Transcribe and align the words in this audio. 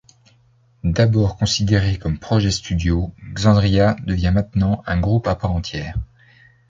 D'abord 0.83 1.37
considéré 1.37 1.99
comme 1.99 2.17
projet 2.17 2.49
studio, 2.49 3.13
Xandria 3.35 3.95
devient 4.03 4.31
maintenant 4.33 4.81
un 4.87 4.99
groupe 4.99 5.27
à 5.27 5.35
part 5.35 5.51
entière. 5.51 5.95